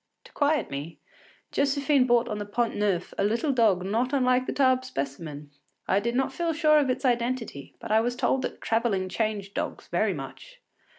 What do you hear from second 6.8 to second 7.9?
its identity,